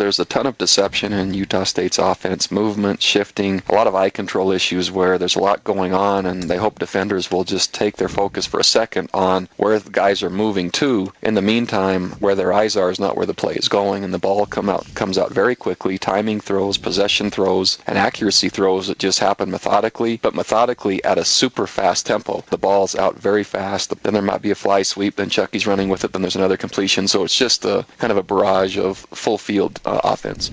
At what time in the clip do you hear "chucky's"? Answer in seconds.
25.28-25.66